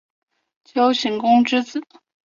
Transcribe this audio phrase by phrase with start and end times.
[0.63, 1.79] 丘行恭之子。